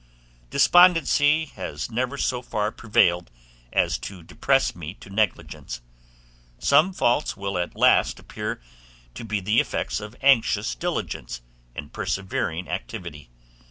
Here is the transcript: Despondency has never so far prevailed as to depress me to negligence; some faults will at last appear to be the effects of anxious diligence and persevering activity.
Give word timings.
Despondency 0.49 1.45
has 1.45 1.91
never 1.91 2.17
so 2.17 2.41
far 2.41 2.71
prevailed 2.71 3.29
as 3.71 3.99
to 3.99 4.23
depress 4.23 4.75
me 4.75 4.95
to 4.95 5.11
negligence; 5.11 5.79
some 6.57 6.91
faults 6.91 7.37
will 7.37 7.55
at 7.59 7.75
last 7.75 8.17
appear 8.17 8.59
to 9.13 9.23
be 9.23 9.39
the 9.39 9.59
effects 9.59 9.99
of 9.99 10.15
anxious 10.23 10.73
diligence 10.73 11.41
and 11.75 11.93
persevering 11.93 12.67
activity. 12.67 13.29